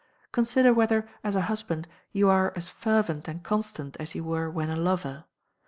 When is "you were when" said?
4.15-4.71